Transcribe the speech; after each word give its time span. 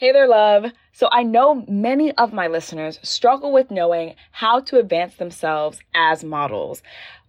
Hey 0.00 0.12
there, 0.12 0.26
love. 0.26 0.64
So 0.94 1.10
I 1.12 1.22
know 1.22 1.62
many 1.68 2.10
of 2.12 2.32
my 2.32 2.46
listeners 2.46 2.98
struggle 3.02 3.52
with 3.52 3.70
knowing 3.70 4.14
how 4.30 4.60
to 4.60 4.78
advance 4.78 5.16
themselves 5.16 5.78
as 5.94 6.24
models. 6.24 6.82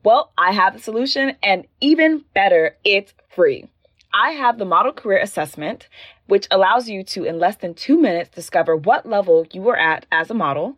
Well, 0.06 0.32
I 0.38 0.54
have 0.54 0.72
the 0.72 0.80
solution, 0.80 1.36
and 1.44 1.68
even 1.82 2.24
better, 2.34 2.78
it's 2.86 3.14
free. 3.28 3.68
I 4.14 4.32
have 4.32 4.58
the 4.58 4.64
Model 4.64 4.94
Career 4.94 5.20
Assessment, 5.20 5.90
which 6.28 6.48
allows 6.50 6.88
you 6.88 7.04
to, 7.04 7.26
in 7.26 7.40
less 7.40 7.58
than 7.58 7.74
two 7.74 8.00
minutes, 8.00 8.30
discover 8.30 8.78
what 8.78 9.06
level 9.06 9.46
you 9.52 9.68
are 9.68 9.76
at 9.76 10.06
as 10.10 10.30
a 10.30 10.34
model. 10.34 10.78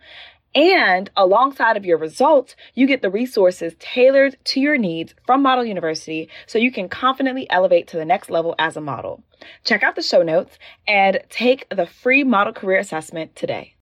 And 0.55 1.09
alongside 1.17 1.77
of 1.77 1.85
your 1.85 1.97
results, 1.97 2.55
you 2.75 2.85
get 2.85 3.01
the 3.01 3.09
resources 3.09 3.73
tailored 3.79 4.37
to 4.45 4.59
your 4.59 4.77
needs 4.77 5.15
from 5.25 5.41
Model 5.41 5.65
University 5.65 6.29
so 6.45 6.59
you 6.59 6.71
can 6.71 6.89
confidently 6.89 7.49
elevate 7.49 7.87
to 7.87 7.97
the 7.97 8.05
next 8.05 8.29
level 8.29 8.53
as 8.59 8.77
a 8.77 8.81
model. 8.81 9.23
Check 9.63 9.81
out 9.81 9.95
the 9.95 10.03
show 10.03 10.21
notes 10.21 10.59
and 10.87 11.19
take 11.29 11.67
the 11.69 11.87
free 11.87 12.23
model 12.23 12.53
career 12.53 12.77
assessment 12.77 13.35
today. 13.35 13.73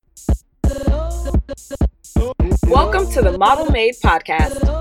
Welcome 2.68 3.12
to 3.12 3.22
the 3.22 3.36
Model 3.38 3.70
Made 3.70 3.96
Podcast, 3.96 4.81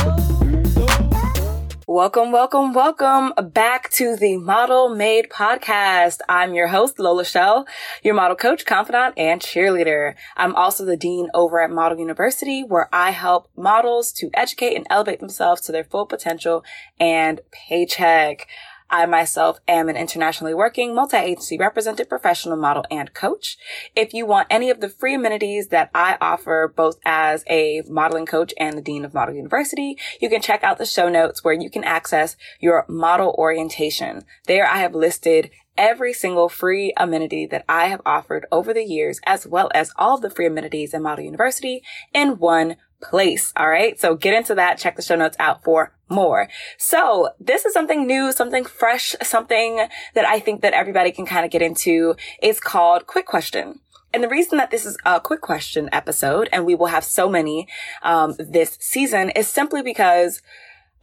Welcome, 1.93 2.31
welcome, 2.31 2.71
welcome 2.71 3.33
back 3.51 3.89
to 3.89 4.15
the 4.15 4.37
Model 4.37 4.95
Made 4.95 5.27
podcast. 5.29 6.19
I'm 6.29 6.53
your 6.53 6.69
host, 6.69 6.99
Lola 6.99 7.23
Chél, 7.23 7.67
your 8.01 8.13
model 8.13 8.37
coach, 8.37 8.65
confidant, 8.65 9.15
and 9.17 9.41
cheerleader. 9.41 10.15
I'm 10.37 10.55
also 10.55 10.85
the 10.85 10.95
dean 10.95 11.27
over 11.33 11.59
at 11.59 11.69
Model 11.69 11.99
University, 11.99 12.63
where 12.63 12.87
I 12.93 13.11
help 13.11 13.49
models 13.57 14.13
to 14.13 14.29
educate 14.33 14.77
and 14.77 14.87
elevate 14.89 15.19
themselves 15.19 15.59
to 15.63 15.73
their 15.73 15.83
full 15.83 16.05
potential 16.05 16.63
and 16.97 17.41
paycheck. 17.51 18.47
I 18.91 19.05
myself 19.05 19.59
am 19.67 19.87
an 19.87 19.95
internationally 19.95 20.53
working 20.53 20.93
multi-agency 20.93 21.57
represented 21.57 22.09
professional 22.09 22.57
model 22.57 22.83
and 22.91 23.13
coach. 23.13 23.57
If 23.95 24.13
you 24.13 24.25
want 24.25 24.47
any 24.49 24.69
of 24.69 24.81
the 24.81 24.89
free 24.89 25.15
amenities 25.15 25.69
that 25.69 25.89
I 25.95 26.17
offer 26.19 26.71
both 26.75 26.99
as 27.05 27.45
a 27.49 27.81
modeling 27.87 28.25
coach 28.25 28.53
and 28.57 28.77
the 28.77 28.81
dean 28.81 29.05
of 29.05 29.13
Model 29.13 29.35
University, 29.35 29.97
you 30.19 30.29
can 30.29 30.41
check 30.41 30.63
out 30.63 30.77
the 30.77 30.85
show 30.85 31.07
notes 31.07 31.43
where 31.43 31.53
you 31.53 31.69
can 31.69 31.85
access 31.85 32.35
your 32.59 32.85
model 32.89 33.33
orientation. 33.37 34.25
There 34.45 34.67
I 34.67 34.77
have 34.77 34.93
listed 34.93 35.49
every 35.77 36.13
single 36.13 36.49
free 36.49 36.93
amenity 36.97 37.45
that 37.45 37.63
I 37.69 37.87
have 37.87 38.01
offered 38.05 38.45
over 38.51 38.73
the 38.73 38.83
years, 38.83 39.19
as 39.25 39.47
well 39.47 39.71
as 39.73 39.91
all 39.95 40.15
of 40.15 40.21
the 40.21 40.29
free 40.29 40.45
amenities 40.45 40.93
in 40.93 41.01
Model 41.01 41.23
University 41.23 41.81
in 42.13 42.37
one 42.37 42.75
place. 43.01 43.53
All 43.55 43.69
right. 43.69 43.99
So 43.99 44.15
get 44.15 44.33
into 44.33 44.55
that. 44.55 44.77
Check 44.77 44.95
the 44.95 45.01
show 45.01 45.15
notes 45.15 45.37
out 45.39 45.63
for 45.63 45.93
more. 46.09 46.49
So 46.77 47.29
this 47.39 47.65
is 47.65 47.73
something 47.73 48.05
new, 48.05 48.31
something 48.31 48.65
fresh, 48.65 49.15
something 49.23 49.87
that 50.13 50.25
I 50.25 50.39
think 50.39 50.61
that 50.61 50.73
everybody 50.73 51.11
can 51.11 51.25
kind 51.25 51.45
of 51.45 51.51
get 51.51 51.61
into. 51.61 52.15
It's 52.41 52.59
called 52.59 53.07
quick 53.07 53.25
question. 53.25 53.79
And 54.13 54.23
the 54.23 54.29
reason 54.29 54.57
that 54.57 54.71
this 54.71 54.85
is 54.85 54.97
a 55.05 55.19
quick 55.21 55.41
question 55.41 55.89
episode 55.91 56.49
and 56.51 56.65
we 56.65 56.75
will 56.75 56.87
have 56.87 57.03
so 57.03 57.29
many, 57.29 57.67
um, 58.03 58.35
this 58.37 58.77
season 58.81 59.29
is 59.29 59.47
simply 59.47 59.81
because 59.81 60.41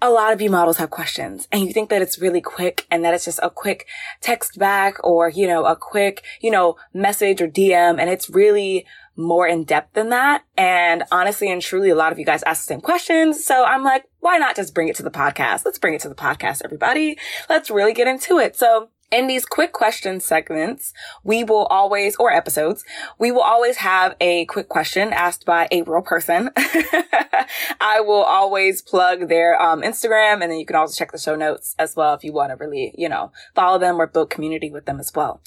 a 0.01 0.11
lot 0.11 0.33
of 0.33 0.41
you 0.41 0.51
models 0.51 0.77
have 0.77 0.91
questions 0.91 1.49
and 1.51 1.62
you 1.62 1.73
think 1.73 1.89
that 1.91 2.03
it's 2.03 2.21
really 2.21 2.41
quick 2.41 2.87
and 2.91 3.05
that 3.05 3.15
it's 3.15 3.25
just 3.25 3.41
a 3.43 3.51
quick 3.51 3.87
text 4.21 4.59
back 4.59 4.97
or, 5.03 5.29
you 5.29 5.47
know, 5.47 5.65
a 5.65 5.75
quick, 5.75 6.23
you 6.41 6.51
know, 6.51 6.77
message 6.93 7.41
or 7.41 7.49
DM 7.49 7.99
and 7.99 8.09
it's 8.09 8.31
really 8.31 8.87
more 9.19 9.47
in 9.47 9.65
depth 9.65 9.95
than 9.95 10.11
that. 10.11 10.45
And 10.56 11.03
honestly 11.11 11.51
and 11.51 11.61
truly, 11.61 11.91
a 11.91 11.95
lot 11.95 12.12
of 12.12 12.19
you 12.19 12.25
guys 12.25 12.43
ask 12.45 12.62
the 12.62 12.75
same 12.75 12.81
questions. 12.81 13.45
So 13.45 13.65
I'm 13.65 13.83
like, 13.83 14.05
why 14.21 14.39
not 14.39 14.56
just 14.56 14.75
bring 14.75 14.89
it 14.89 14.97
to 14.97 15.03
the 15.03 15.11
podcast? 15.11 15.65
Let's 15.65 15.79
bring 15.79 15.95
it 15.95 16.01
to 16.03 16.09
the 16.09 16.15
podcast, 16.15 16.62
everybody. 16.65 17.19
Let's 17.49 17.71
really 17.71 17.93
get 17.93 18.07
into 18.07 18.39
it. 18.39 18.57
So 18.57 18.91
in 19.11 19.27
these 19.27 19.47
quick 19.47 19.73
question 19.73 20.21
segments, 20.21 20.93
we 21.25 21.45
will 21.45 21.67
always, 21.67 22.17
or 22.17 22.33
episodes, 22.33 22.85
we 23.19 23.33
will 23.33 23.43
always 23.43 23.79
have 23.79 24.15
a 24.21 24.45
quick 24.47 24.69
question 24.69 25.13
asked 25.13 25.47
by 25.47 25.67
a 25.71 25.83
real 25.83 26.03
person. 26.03 26.51
I 27.81 28.01
will 28.01 28.23
always 28.23 28.83
plug 28.83 29.29
their 29.29 29.61
um, 29.61 29.83
Instagram 29.83 30.43
and 30.43 30.51
then 30.51 30.59
you 30.59 30.67
can 30.67 30.77
also 30.77 30.95
check 30.95 31.13
the 31.13 31.19
show 31.19 31.37
notes 31.37 31.75
as 31.79 31.97
well 31.97 32.15
if 32.15 32.23
you 32.23 32.33
want 32.33 32.51
to 32.51 32.57
really, 32.57 32.95
you 32.99 33.09
know, 33.09 33.33
follow 33.55 33.79
them 33.79 34.01
or 34.01 34.07
build 34.07 34.31
community 34.31 34.71
with 34.71 34.85
them 34.85 35.01
as 35.01 35.13
well. 35.15 35.41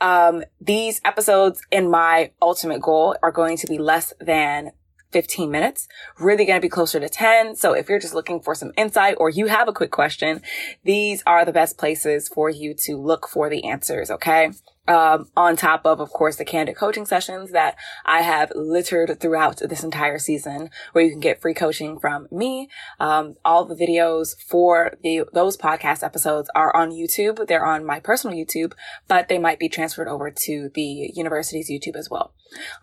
Um, 0.00 0.44
these 0.60 1.00
episodes 1.04 1.62
in 1.70 1.90
my 1.90 2.30
ultimate 2.40 2.80
goal 2.80 3.16
are 3.22 3.32
going 3.32 3.56
to 3.58 3.66
be 3.66 3.78
less 3.78 4.14
than 4.20 4.72
15 5.12 5.50
minutes, 5.50 5.88
really 6.18 6.44
going 6.44 6.58
to 6.58 6.64
be 6.64 6.68
closer 6.68 7.00
to 7.00 7.08
10. 7.08 7.56
So 7.56 7.72
if 7.72 7.88
you're 7.88 7.98
just 7.98 8.14
looking 8.14 8.40
for 8.40 8.54
some 8.54 8.72
insight 8.76 9.16
or 9.18 9.30
you 9.30 9.46
have 9.46 9.68
a 9.68 9.72
quick 9.72 9.90
question, 9.90 10.42
these 10.84 11.22
are 11.26 11.44
the 11.44 11.52
best 11.52 11.78
places 11.78 12.28
for 12.28 12.50
you 12.50 12.74
to 12.74 12.96
look 12.96 13.28
for 13.28 13.48
the 13.48 13.64
answers. 13.64 14.10
Okay 14.10 14.50
um, 14.90 15.30
on 15.36 15.54
top 15.54 15.86
of, 15.86 16.00
of 16.00 16.10
course, 16.10 16.34
the 16.34 16.44
candid 16.44 16.74
coaching 16.74 17.06
sessions 17.06 17.52
that 17.52 17.76
I 18.04 18.22
have 18.22 18.50
littered 18.56 19.20
throughout 19.20 19.58
this 19.58 19.84
entire 19.84 20.18
season, 20.18 20.70
where 20.92 21.04
you 21.04 21.12
can 21.12 21.20
get 21.20 21.40
free 21.40 21.54
coaching 21.54 22.00
from 22.00 22.26
me. 22.32 22.68
Um, 22.98 23.36
all 23.44 23.64
the 23.64 23.76
videos 23.76 24.34
for 24.42 24.94
the 25.02 25.22
those 25.32 25.56
podcast 25.56 26.02
episodes 26.02 26.50
are 26.56 26.74
on 26.74 26.90
YouTube. 26.90 27.46
They're 27.46 27.64
on 27.64 27.86
my 27.86 28.00
personal 28.00 28.36
YouTube, 28.36 28.72
but 29.06 29.28
they 29.28 29.38
might 29.38 29.60
be 29.60 29.68
transferred 29.68 30.08
over 30.08 30.28
to 30.28 30.70
the 30.74 31.12
university's 31.14 31.70
YouTube 31.70 31.94
as 31.94 32.10
well. 32.10 32.32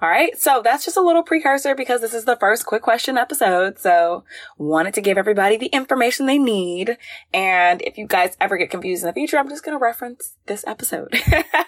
All 0.02 0.08
right, 0.08 0.38
so 0.38 0.62
that's 0.64 0.86
just 0.86 0.96
a 0.96 1.02
little 1.02 1.24
precursor 1.24 1.76
because 1.76 2.00
this 2.00 2.14
is 2.14 2.24
the 2.24 2.38
first 2.38 2.66
quick 2.66 2.82
question 2.82 3.18
episode. 3.18 3.80
So 3.80 4.24
wanted 4.58 4.94
to 4.94 5.02
give 5.02 5.18
everybody 5.18 5.58
the 5.58 5.68
information 5.68 6.26
they 6.26 6.38
need. 6.38 6.98
And 7.34 7.82
if 7.82 7.98
you 7.98 8.08
guys 8.08 8.38
ever 8.40 8.56
get 8.56 8.70
confused 8.70 9.04
in 9.04 9.08
the 9.08 9.14
future, 9.14 9.38
I'm 9.38 9.50
just 9.50 9.66
going 9.66 9.78
to 9.78 9.84
reference 9.84 10.36
this 10.46 10.64
episode. 10.66 11.14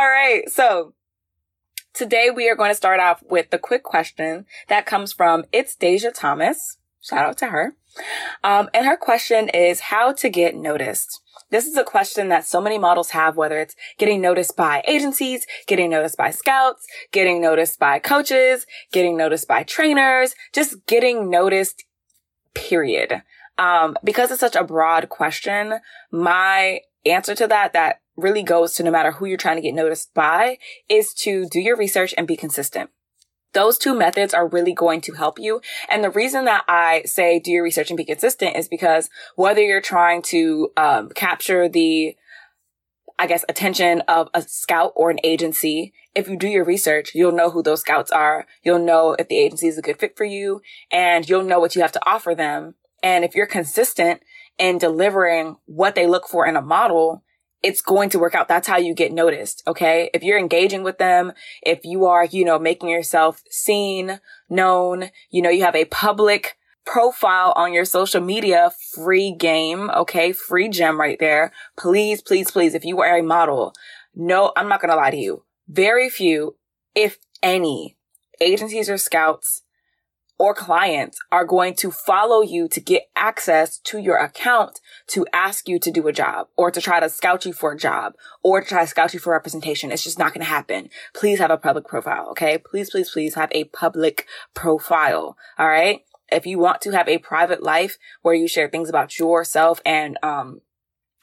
All 0.00 0.08
right. 0.08 0.48
So 0.48 0.94
today 1.92 2.30
we 2.34 2.48
are 2.48 2.56
going 2.56 2.70
to 2.70 2.74
start 2.74 3.00
off 3.00 3.22
with 3.28 3.50
the 3.50 3.58
quick 3.58 3.82
question 3.82 4.46
that 4.68 4.86
comes 4.86 5.12
from 5.12 5.44
It's 5.52 5.76
Dasia 5.76 6.10
Thomas. 6.10 6.78
Shout 7.02 7.26
out 7.26 7.36
to 7.36 7.48
her. 7.48 7.74
Um, 8.42 8.70
and 8.72 8.86
her 8.86 8.96
question 8.96 9.50
is 9.50 9.80
how 9.80 10.14
to 10.14 10.30
get 10.30 10.56
noticed. 10.56 11.20
This 11.50 11.66
is 11.66 11.76
a 11.76 11.84
question 11.84 12.30
that 12.30 12.46
so 12.46 12.62
many 12.62 12.78
models 12.78 13.10
have, 13.10 13.36
whether 13.36 13.58
it's 13.58 13.76
getting 13.98 14.22
noticed 14.22 14.56
by 14.56 14.82
agencies, 14.88 15.44
getting 15.66 15.90
noticed 15.90 16.16
by 16.16 16.30
scouts, 16.30 16.86
getting 17.12 17.42
noticed 17.42 17.78
by 17.78 17.98
coaches, 17.98 18.64
getting 18.92 19.18
noticed 19.18 19.46
by 19.46 19.64
trainers, 19.64 20.34
just 20.54 20.86
getting 20.86 21.28
noticed, 21.28 21.84
period. 22.54 23.22
Um, 23.58 23.98
because 24.02 24.30
it's 24.30 24.40
such 24.40 24.56
a 24.56 24.64
broad 24.64 25.10
question, 25.10 25.74
my 26.10 26.80
answer 27.04 27.34
to 27.34 27.46
that, 27.48 27.74
that 27.74 28.00
really 28.20 28.42
goes 28.42 28.74
to 28.74 28.82
no 28.82 28.90
matter 28.90 29.12
who 29.12 29.26
you're 29.26 29.36
trying 29.36 29.56
to 29.56 29.62
get 29.62 29.74
noticed 29.74 30.12
by 30.14 30.58
is 30.88 31.12
to 31.14 31.46
do 31.48 31.60
your 31.60 31.76
research 31.76 32.14
and 32.16 32.26
be 32.26 32.36
consistent. 32.36 32.90
Those 33.52 33.78
two 33.78 33.94
methods 33.94 34.32
are 34.32 34.46
really 34.46 34.72
going 34.72 35.00
to 35.02 35.14
help 35.14 35.38
you. 35.38 35.60
And 35.88 36.04
the 36.04 36.10
reason 36.10 36.44
that 36.44 36.64
I 36.68 37.02
say 37.04 37.40
do 37.40 37.50
your 37.50 37.64
research 37.64 37.90
and 37.90 37.96
be 37.96 38.04
consistent 38.04 38.56
is 38.56 38.68
because 38.68 39.10
whether 39.34 39.60
you're 39.60 39.80
trying 39.80 40.22
to 40.22 40.70
um, 40.76 41.08
capture 41.10 41.68
the, 41.68 42.16
I 43.18 43.26
guess, 43.26 43.44
attention 43.48 44.02
of 44.02 44.28
a 44.34 44.42
scout 44.42 44.92
or 44.94 45.10
an 45.10 45.18
agency, 45.24 45.92
if 46.14 46.28
you 46.28 46.36
do 46.36 46.46
your 46.46 46.64
research, 46.64 47.10
you'll 47.14 47.32
know 47.32 47.50
who 47.50 47.62
those 47.62 47.80
scouts 47.80 48.12
are. 48.12 48.46
You'll 48.62 48.84
know 48.84 49.16
if 49.18 49.26
the 49.26 49.38
agency 49.38 49.66
is 49.66 49.78
a 49.78 49.82
good 49.82 49.98
fit 49.98 50.16
for 50.16 50.24
you 50.24 50.60
and 50.92 51.28
you'll 51.28 51.44
know 51.44 51.58
what 51.58 51.74
you 51.74 51.82
have 51.82 51.92
to 51.92 52.08
offer 52.08 52.34
them. 52.36 52.74
And 53.02 53.24
if 53.24 53.34
you're 53.34 53.46
consistent 53.46 54.20
in 54.58 54.78
delivering 54.78 55.56
what 55.66 55.94
they 55.94 56.06
look 56.06 56.28
for 56.28 56.46
in 56.46 56.54
a 56.54 56.62
model, 56.62 57.24
it's 57.62 57.80
going 57.80 58.10
to 58.10 58.18
work 58.18 58.34
out. 58.34 58.48
That's 58.48 58.68
how 58.68 58.78
you 58.78 58.94
get 58.94 59.12
noticed. 59.12 59.62
Okay. 59.66 60.10
If 60.14 60.22
you're 60.22 60.38
engaging 60.38 60.82
with 60.82 60.98
them, 60.98 61.32
if 61.62 61.80
you 61.84 62.06
are, 62.06 62.24
you 62.24 62.44
know, 62.44 62.58
making 62.58 62.88
yourself 62.88 63.42
seen, 63.50 64.20
known, 64.48 65.10
you 65.30 65.42
know, 65.42 65.50
you 65.50 65.64
have 65.64 65.76
a 65.76 65.84
public 65.86 66.56
profile 66.86 67.52
on 67.56 67.72
your 67.72 67.84
social 67.84 68.20
media, 68.20 68.70
free 68.94 69.34
game. 69.34 69.90
Okay. 69.90 70.32
Free 70.32 70.68
gem 70.68 70.98
right 70.98 71.18
there. 71.18 71.52
Please, 71.76 72.22
please, 72.22 72.50
please. 72.50 72.74
If 72.74 72.84
you 72.84 73.00
are 73.00 73.18
a 73.18 73.22
model, 73.22 73.74
no, 74.14 74.52
I'm 74.56 74.68
not 74.68 74.80
going 74.80 74.90
to 74.90 74.96
lie 74.96 75.10
to 75.10 75.16
you. 75.16 75.44
Very 75.68 76.08
few, 76.08 76.56
if 76.94 77.18
any, 77.42 77.96
agencies 78.40 78.88
or 78.88 78.98
scouts 78.98 79.62
or 80.40 80.54
clients 80.54 81.20
are 81.30 81.44
going 81.44 81.74
to 81.74 81.90
follow 81.90 82.40
you 82.40 82.66
to 82.66 82.80
get 82.80 83.02
access 83.14 83.76
to 83.76 83.98
your 83.98 84.16
account 84.16 84.80
to 85.06 85.26
ask 85.34 85.68
you 85.68 85.78
to 85.78 85.90
do 85.90 86.08
a 86.08 86.14
job 86.14 86.48
or 86.56 86.70
to 86.70 86.80
try 86.80 86.98
to 86.98 87.10
scout 87.10 87.44
you 87.44 87.52
for 87.52 87.72
a 87.72 87.76
job 87.76 88.14
or 88.42 88.62
to 88.62 88.66
try 88.66 88.80
to 88.80 88.86
scout 88.86 89.12
you 89.12 89.20
for 89.20 89.34
representation. 89.34 89.92
It's 89.92 90.02
just 90.02 90.18
not 90.18 90.32
going 90.32 90.40
to 90.42 90.50
happen. 90.50 90.88
Please 91.12 91.40
have 91.40 91.50
a 91.50 91.58
public 91.58 91.86
profile. 91.86 92.28
Okay. 92.30 92.56
Please, 92.56 92.88
please, 92.88 93.10
please 93.10 93.34
have 93.34 93.50
a 93.52 93.64
public 93.64 94.26
profile. 94.54 95.36
All 95.58 95.68
right. 95.68 96.00
if 96.32 96.46
you 96.46 96.58
want 96.58 96.80
to 96.80 96.92
have 96.92 97.06
a 97.06 97.18
private 97.18 97.62
life 97.62 97.98
where 98.22 98.34
you 98.34 98.48
share 98.48 98.70
things 98.70 98.88
about 98.88 99.18
yourself 99.18 99.82
and, 99.84 100.16
um, 100.22 100.62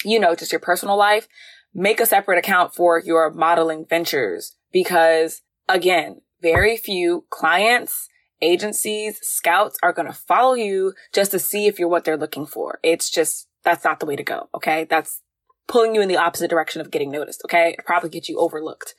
you 0.05 0.19
know, 0.19 0.35
just 0.35 0.51
your 0.51 0.59
personal 0.59 0.95
life, 0.95 1.27
make 1.73 1.99
a 1.99 2.05
separate 2.05 2.37
account 2.37 2.75
for 2.75 3.01
your 3.03 3.31
modeling 3.31 3.83
ventures 3.89 4.57
because 4.71 5.41
again, 5.67 6.21
very 6.39 6.77
few 6.77 7.25
clients, 7.31 8.09
agencies, 8.42 9.19
scouts 9.22 9.78
are 9.81 9.94
going 9.94 10.07
to 10.07 10.13
follow 10.13 10.54
you 10.54 10.94
just 11.13 11.31
to 11.31 11.39
see 11.39 11.68
if 11.68 11.80
you're 11.80 11.88
what 11.88 12.04
they're 12.04 12.18
looking 12.18 12.45
for. 12.45 12.80
It's 12.84 13.10
just, 13.10 13.48
that's 13.63 13.84
not 13.84 14.00
the 14.00 14.06
way 14.06 14.16
to 14.16 14.24
go. 14.24 14.50
Okay. 14.56 14.86
That's 14.86 15.22
pulling 15.68 15.95
you 15.95 16.01
in 16.01 16.07
the 16.07 16.18
opposite 16.18 16.50
direction 16.50 16.81
of 16.81 16.92
getting 16.92 17.12
noticed. 17.12 17.42
Okay. 17.45 17.75
It 17.78 17.86
probably 17.86 18.10
get 18.10 18.30
you 18.30 18.39
overlooked. 18.39 18.95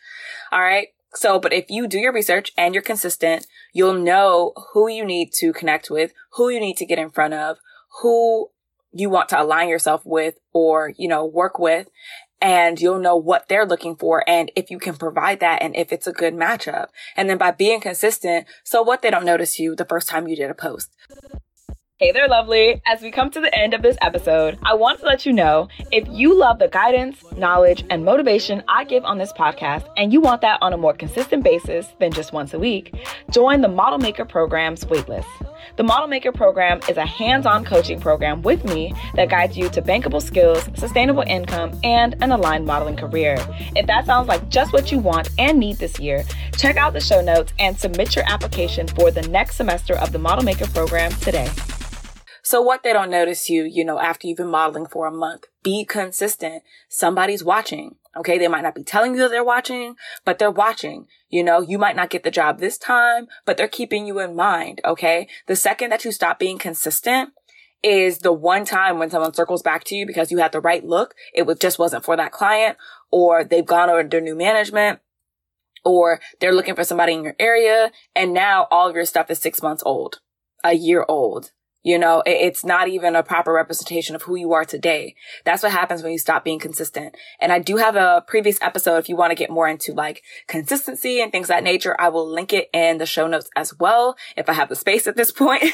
All 0.52 0.61
right. 0.61 0.88
So, 1.14 1.38
but 1.38 1.52
if 1.55 1.67
you 1.70 1.87
do 1.87 1.99
your 1.99 2.12
research 2.12 2.52
and 2.56 2.75
you're 2.75 2.82
consistent, 2.82 3.46
you'll 3.73 3.94
know 3.94 4.52
who 4.73 4.88
you 4.88 5.05
need 5.05 5.31
to 5.38 5.52
connect 5.52 5.90
with, 5.90 6.12
who 6.32 6.50
you 6.50 6.61
need 6.61 6.76
to 6.76 6.87
get 6.87 6.99
in 6.99 7.11
front 7.11 7.32
of, 7.32 7.56
who 8.02 8.50
you 8.93 9.08
want 9.08 9.29
to 9.31 9.40
align 9.40 9.69
yourself 9.69 10.02
with 10.05 10.35
or, 10.52 10.93
you 10.96 11.08
know, 11.08 11.25
work 11.25 11.58
with. 11.58 11.88
And 12.40 12.81
you'll 12.81 13.00
know 13.00 13.17
what 13.17 13.49
they're 13.49 13.67
looking 13.67 13.96
for 13.96 14.23
and 14.29 14.50
if 14.55 14.70
you 14.70 14.79
can 14.79 14.96
provide 14.96 15.40
that 15.40 15.61
and 15.61 15.75
if 15.75 15.93
it's 15.93 16.06
a 16.06 16.12
good 16.12 16.35
matchup. 16.35 16.88
And 17.17 17.29
then 17.29 17.38
by 17.38 17.50
being 17.50 17.81
consistent, 17.81 18.46
so 18.62 18.82
what 18.82 19.02
they 19.02 19.11
don't 19.11 19.25
notice 19.25 19.58
you 19.58 19.75
the 19.75 19.85
first 19.85 20.08
time 20.08 20.29
you 20.29 20.37
did 20.37 20.50
a 20.50 20.55
post. 20.55 20.90
Hey 22.00 22.12
there, 22.12 22.29
lovely. 22.29 22.81
As 22.87 23.02
we 23.02 23.11
come 23.11 23.29
to 23.32 23.40
the 23.40 23.52
end 23.52 23.75
of 23.75 23.82
this 23.82 23.96
episode, 24.00 24.56
I 24.62 24.75
want 24.75 25.00
to 25.00 25.06
let 25.06 25.26
you 25.26 25.32
know 25.32 25.67
if 25.90 26.06
you 26.08 26.38
love 26.38 26.61
the 26.61 26.69
guidance, 26.69 27.25
knowledge, 27.37 27.85
and 27.90 28.05
motivation 28.05 28.62
I 28.69 28.85
give 28.85 29.05
on 29.05 29.19
this 29.19 29.32
podcast, 29.32 29.88
and 29.96 30.12
you 30.12 30.20
want 30.20 30.40
that 30.43 30.62
on 30.62 30.73
a 30.73 30.76
more 30.76 30.94
consistent 30.94 31.43
basis 31.43 31.88
than 31.99 32.12
just 32.12 32.32
once 32.32 32.55
a 32.55 32.58
week, 32.61 32.94
join 33.32 33.62
the 33.62 33.69
Model 33.69 33.99
Maker 33.99 34.25
Program's 34.25 34.85
waitlist. 34.85 35.26
The 35.76 35.82
Model 35.84 36.08
Maker 36.08 36.32
Program 36.32 36.80
is 36.88 36.96
a 36.96 37.06
hands 37.06 37.46
on 37.46 37.64
coaching 37.64 38.00
program 38.00 38.42
with 38.42 38.64
me 38.64 38.94
that 39.14 39.28
guides 39.28 39.56
you 39.56 39.68
to 39.70 39.82
bankable 39.82 40.22
skills, 40.22 40.68
sustainable 40.74 41.22
income, 41.22 41.78
and 41.84 42.14
an 42.22 42.32
aligned 42.32 42.66
modeling 42.66 42.96
career. 42.96 43.36
If 43.76 43.86
that 43.86 44.06
sounds 44.06 44.28
like 44.28 44.48
just 44.48 44.72
what 44.72 44.90
you 44.90 44.98
want 44.98 45.30
and 45.38 45.58
need 45.58 45.76
this 45.76 46.00
year, 46.00 46.24
check 46.56 46.76
out 46.76 46.94
the 46.94 47.00
show 47.00 47.20
notes 47.20 47.52
and 47.58 47.78
submit 47.78 48.16
your 48.16 48.24
application 48.28 48.88
for 48.88 49.10
the 49.10 49.22
next 49.28 49.56
semester 49.56 49.94
of 49.94 50.12
the 50.12 50.18
Model 50.18 50.44
Maker 50.44 50.66
Program 50.66 51.12
today. 51.12 51.48
So 52.42 52.62
what 52.62 52.82
they 52.82 52.94
don't 52.94 53.10
notice 53.10 53.50
you, 53.50 53.64
you 53.64 53.84
know, 53.84 54.00
after 54.00 54.26
you've 54.26 54.38
been 54.38 54.48
modeling 54.48 54.86
for 54.86 55.06
a 55.06 55.12
month, 55.12 55.44
be 55.62 55.84
consistent. 55.84 56.62
Somebody's 56.88 57.44
watching. 57.44 57.96
Okay. 58.16 58.38
They 58.38 58.49
might 58.49 58.62
not 58.62 58.75
be 58.75 58.84
telling 58.84 59.14
you 59.14 59.20
that 59.20 59.31
they're 59.31 59.44
watching, 59.44 59.96
but 60.25 60.38
they're 60.38 60.50
watching. 60.50 61.06
You 61.28 61.44
know, 61.44 61.60
you 61.60 61.78
might 61.78 61.96
not 61.96 62.10
get 62.10 62.25
the 62.25 62.31
job 62.31 62.58
this 62.58 62.78
time, 62.78 63.28
but 63.44 63.56
they're 63.56 63.69
keeping 63.69 64.06
you 64.06 64.19
in 64.20 64.34
mind. 64.34 64.81
Okay. 64.84 65.28
The 65.46 65.56
second 65.56 65.90
that 65.90 66.05
you 66.05 66.12
stop 66.12 66.38
being 66.38 66.58
consistent, 66.58 67.31
is 67.82 68.19
the 68.19 68.32
one 68.32 68.64
time 68.64 68.99
when 68.99 69.10
someone 69.10 69.32
circles 69.32 69.62
back 69.62 69.84
to 69.84 69.94
you 69.94 70.06
because 70.06 70.32
you 70.32 70.38
had 70.38 70.52
the 70.52 70.60
right 70.60 70.84
look. 70.84 71.14
It 71.34 71.46
was 71.46 71.58
just 71.58 71.78
wasn't 71.78 72.05
for 72.05 72.16
that 72.16 72.32
client 72.32 72.76
or 73.10 73.44
they've 73.44 73.64
gone 73.64 73.88
over 73.88 74.02
their 74.02 74.20
new 74.20 74.34
management 74.34 75.00
or 75.84 76.20
they're 76.40 76.54
looking 76.54 76.75
for 76.75 76.84
somebody 76.84 77.14
in 77.14 77.25
your 77.25 77.37
area. 77.38 77.93
And 78.14 78.34
now 78.34 78.66
all 78.70 78.88
of 78.88 78.96
your 78.96 79.04
stuff 79.04 79.31
is 79.31 79.38
six 79.38 79.62
months 79.62 79.82
old, 79.87 80.20
a 80.64 80.75
year 80.75 81.04
old, 81.08 81.52
you 81.88 81.99
know, 81.99 82.23
it's 82.26 82.67
not 82.67 82.88
even 82.88 83.17
a 83.17 83.23
proper 83.23 83.50
representation 83.50 84.14
of 84.14 84.20
who 84.20 84.37
you 84.37 84.52
are 84.52 84.67
today. 84.67 85.14
That's 85.46 85.62
what 85.62 85.73
happens 85.73 86.02
when 86.02 86.12
you 86.12 86.19
stop 86.19 86.44
being 86.44 86.58
consistent. 86.58 87.17
And 87.40 87.50
I 87.50 87.61
do 87.61 87.79
have 87.79 87.96
a 87.96 88.23
previous 88.26 88.61
episode 88.61 88.99
if 88.99 89.08
you 89.08 89.17
want 89.17 89.31
to 89.31 89.35
get 89.35 89.49
more 89.49 89.67
into 89.67 89.94
like 89.94 90.23
consistency 90.49 91.23
and 91.23 91.32
things 91.32 91.49
that 91.49 91.62
nature. 91.62 91.96
I 91.99 92.11
will 92.11 92.31
link 92.31 92.52
it 92.52 92.69
in 92.75 92.99
the 92.99 93.06
show 93.06 93.26
notes 93.26 93.49
as 93.56 93.79
well 93.79 94.19
if 94.37 94.50
I 94.50 94.52
have 94.52 94.69
the 94.69 94.76
space 94.76 95.06
at 95.06 95.17
this 95.17 95.32
point. 95.32 95.64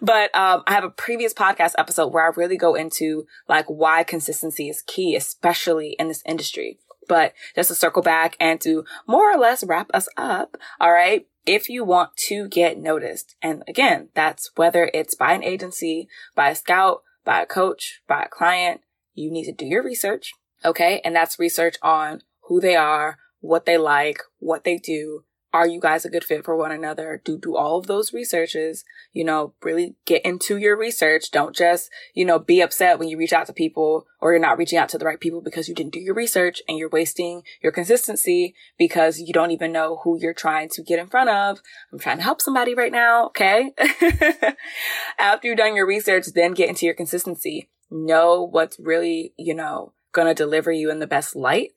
but 0.00 0.32
um, 0.36 0.62
I 0.68 0.74
have 0.74 0.84
a 0.84 0.90
previous 0.90 1.34
podcast 1.34 1.72
episode 1.76 2.12
where 2.12 2.24
I 2.24 2.30
really 2.36 2.56
go 2.56 2.76
into 2.76 3.26
like 3.48 3.66
why 3.66 4.04
consistency 4.04 4.68
is 4.68 4.80
key, 4.80 5.16
especially 5.16 5.96
in 5.98 6.06
this 6.06 6.22
industry. 6.24 6.78
But 7.10 7.34
just 7.56 7.68
to 7.68 7.74
circle 7.74 8.02
back 8.02 8.36
and 8.38 8.60
to 8.60 8.84
more 9.06 9.34
or 9.34 9.36
less 9.36 9.64
wrap 9.64 9.90
us 9.92 10.08
up. 10.16 10.56
All 10.80 10.92
right 10.92 11.26
if 11.46 11.68
you 11.68 11.84
want 11.84 12.16
to 12.28 12.46
get 12.48 12.78
noticed. 12.78 13.34
And 13.42 13.64
again, 13.66 14.10
that's 14.14 14.50
whether 14.56 14.90
it's 14.92 15.14
by 15.14 15.32
an 15.32 15.42
agency, 15.42 16.06
by 16.36 16.50
a 16.50 16.54
scout, 16.54 17.02
by 17.24 17.42
a 17.42 17.46
coach, 17.46 18.02
by 18.06 18.22
a 18.22 18.28
client, 18.28 18.82
you 19.14 19.32
need 19.32 19.46
to 19.46 19.52
do 19.52 19.66
your 19.66 19.82
research. 19.82 20.32
Okay. 20.64 21.00
And 21.04 21.16
that's 21.16 21.38
research 21.38 21.76
on 21.82 22.22
who 22.44 22.60
they 22.60 22.76
are, 22.76 23.18
what 23.40 23.66
they 23.66 23.78
like, 23.78 24.20
what 24.38 24.64
they 24.64 24.78
do, 24.78 25.24
are 25.52 25.66
you 25.66 25.80
guys 25.80 26.04
a 26.04 26.10
good 26.10 26.24
fit 26.24 26.44
for 26.44 26.56
one 26.56 26.70
another? 26.70 27.20
Do, 27.24 27.36
do 27.36 27.56
all 27.56 27.78
of 27.78 27.86
those 27.86 28.12
researches, 28.12 28.84
you 29.12 29.24
know, 29.24 29.54
really 29.62 29.96
get 30.06 30.24
into 30.24 30.56
your 30.56 30.78
research. 30.78 31.30
Don't 31.30 31.54
just, 31.54 31.90
you 32.14 32.24
know, 32.24 32.38
be 32.38 32.60
upset 32.60 32.98
when 32.98 33.08
you 33.08 33.18
reach 33.18 33.32
out 33.32 33.46
to 33.46 33.52
people 33.52 34.06
or 34.20 34.32
you're 34.32 34.40
not 34.40 34.58
reaching 34.58 34.78
out 34.78 34.88
to 34.90 34.98
the 34.98 35.04
right 35.04 35.18
people 35.18 35.40
because 35.40 35.68
you 35.68 35.74
didn't 35.74 35.92
do 35.92 36.00
your 36.00 36.14
research 36.14 36.62
and 36.68 36.78
you're 36.78 36.88
wasting 36.88 37.42
your 37.62 37.72
consistency 37.72 38.54
because 38.78 39.18
you 39.18 39.32
don't 39.32 39.50
even 39.50 39.72
know 39.72 40.00
who 40.04 40.18
you're 40.20 40.34
trying 40.34 40.68
to 40.68 40.82
get 40.82 41.00
in 41.00 41.08
front 41.08 41.30
of. 41.30 41.60
I'm 41.92 41.98
trying 41.98 42.18
to 42.18 42.22
help 42.22 42.40
somebody 42.40 42.74
right 42.74 42.92
now. 42.92 43.26
Okay. 43.26 43.72
After 45.18 45.48
you've 45.48 45.58
done 45.58 45.74
your 45.74 45.86
research, 45.86 46.26
then 46.34 46.54
get 46.54 46.68
into 46.68 46.86
your 46.86 46.94
consistency. 46.94 47.68
Know 47.90 48.42
what's 48.42 48.78
really, 48.78 49.34
you 49.36 49.54
know, 49.54 49.92
to 50.14 50.34
deliver 50.34 50.70
you 50.70 50.90
in 50.90 51.00
the 51.00 51.06
best 51.06 51.34
light 51.34 51.72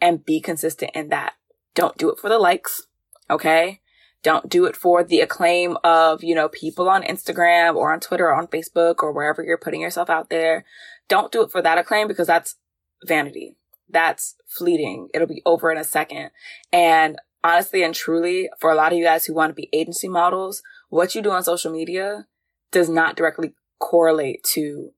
and 0.00 0.24
be 0.24 0.40
consistent 0.40 0.92
in 0.94 1.08
that. 1.08 1.34
Don't 1.74 1.96
do 1.98 2.10
it 2.10 2.18
for 2.18 2.28
the 2.28 2.38
likes 2.38 2.87
Okay. 3.30 3.80
Don't 4.22 4.48
do 4.48 4.64
it 4.64 4.74
for 4.74 5.04
the 5.04 5.20
acclaim 5.20 5.76
of, 5.84 6.24
you 6.24 6.34
know, 6.34 6.48
people 6.48 6.88
on 6.88 7.02
Instagram 7.04 7.76
or 7.76 7.92
on 7.92 8.00
Twitter 8.00 8.26
or 8.26 8.34
on 8.34 8.48
Facebook 8.48 8.96
or 9.02 9.12
wherever 9.12 9.44
you're 9.44 9.58
putting 9.58 9.80
yourself 9.80 10.10
out 10.10 10.28
there. 10.28 10.64
Don't 11.08 11.30
do 11.30 11.42
it 11.42 11.50
for 11.50 11.62
that 11.62 11.78
acclaim 11.78 12.08
because 12.08 12.26
that's 12.26 12.56
vanity. 13.04 13.56
That's 13.88 14.34
fleeting. 14.46 15.08
It'll 15.14 15.28
be 15.28 15.42
over 15.46 15.70
in 15.70 15.78
a 15.78 15.84
second. 15.84 16.30
And 16.72 17.18
honestly 17.44 17.84
and 17.84 17.94
truly, 17.94 18.50
for 18.58 18.70
a 18.70 18.74
lot 18.74 18.92
of 18.92 18.98
you 18.98 19.04
guys 19.04 19.24
who 19.24 19.34
want 19.34 19.50
to 19.50 19.54
be 19.54 19.68
agency 19.72 20.08
models, 20.08 20.62
what 20.88 21.14
you 21.14 21.22
do 21.22 21.30
on 21.30 21.44
social 21.44 21.72
media 21.72 22.26
does 22.72 22.88
not 22.88 23.16
directly 23.16 23.54
correlate 23.78 24.42
to 24.54 24.92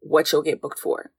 what 0.00 0.30
you'll 0.30 0.42
get 0.42 0.60
booked 0.60 0.78
for. 0.78 1.10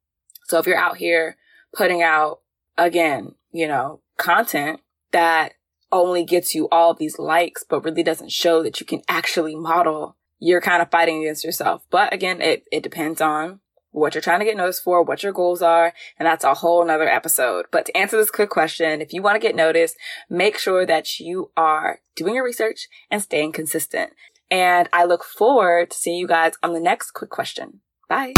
So 0.46 0.58
if 0.58 0.66
you're 0.66 0.78
out 0.78 0.98
here 0.98 1.38
putting 1.76 2.02
out, 2.02 2.40
again, 2.78 3.36
you 3.52 3.68
know, 3.68 4.02
content 4.18 4.80
that 5.12 5.54
only 5.92 6.24
gets 6.24 6.56
you 6.56 6.68
all 6.70 6.94
these 6.94 7.20
likes, 7.20 7.64
but 7.68 7.84
really 7.84 8.04
doesn't 8.04 8.32
show 8.32 8.64
that 8.64 8.80
you 8.80 8.86
can 8.86 9.02
actually 9.08 9.56
model, 9.56 10.16
you're 10.40 10.62
kind 10.62 10.82
of 10.82 10.92
fighting 10.92 11.22
against 11.22 11.44
yourself. 11.44 11.84
But 11.90 12.14
again, 12.14 12.42
it, 12.42 12.64
it 12.72 12.84
depends 12.84 13.22
on 13.22 13.60
what 13.92 14.16
you're 14.16 14.22
trying 14.22 14.40
to 14.40 14.46
get 14.46 14.58
noticed 14.58 14.84
for, 14.84 15.04
what 15.04 15.22
your 15.22 15.34
goals 15.34 15.62
are, 15.62 15.94
and 16.18 16.26
that's 16.26 16.44
a 16.44 16.56
whole 16.56 16.86
nother 16.86 17.10
episode. 17.10 17.66
But 17.72 17.86
to 17.88 17.98
answer 17.98 18.18
this 18.18 18.32
quick 18.32 18.50
question, 18.50 19.02
if 19.02 19.14
you 19.14 19.22
want 19.22 19.36
to 19.36 19.46
get 19.46 19.56
noticed, 19.56 19.98
make 20.30 20.58
sure 20.58 20.86
that 20.86 21.20
you 21.20 21.52
are 21.58 22.00
doing 22.16 22.36
your 22.36 22.46
research 22.46 22.88
and 23.10 23.22
staying 23.22 23.52
consistent. 23.52 24.14
And 24.50 24.90
I 24.92 25.06
look 25.06 25.24
forward 25.24 25.92
to 25.92 25.98
seeing 25.98 26.20
you 26.20 26.28
guys 26.28 26.54
on 26.64 26.74
the 26.74 26.80
next 26.80 27.12
quick 27.12 27.30
question. 27.30 27.82
Bye. 28.10 28.34